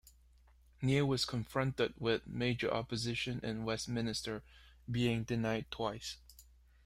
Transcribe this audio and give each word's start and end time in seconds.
Neal 0.81 1.05
was 1.05 1.25
confronted 1.25 1.93
with 1.99 2.25
major 2.25 2.73
opposition 2.73 3.39
in 3.43 3.63
Westminster, 3.65 4.41
being 4.89 5.23
denied 5.23 5.69
twice. 5.69 6.17